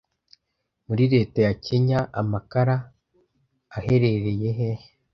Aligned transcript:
Muri 0.87 1.03
Leta 1.13 1.37
ya 1.47 1.53
kenya 1.65 1.99
Amakara 2.21 2.75
aherereyehe 3.77 4.69